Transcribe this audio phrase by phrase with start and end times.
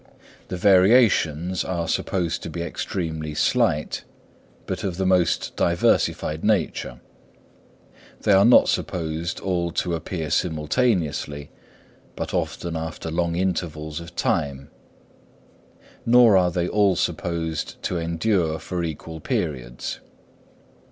[0.47, 4.03] The variations are supposed to be extremely slight,
[4.65, 6.99] but of the most diversified nature;
[8.21, 11.51] they are not supposed all to appear simultaneously,
[12.15, 14.71] but often after long intervals of time;
[16.03, 19.99] nor are they all supposed to endure for equal periods.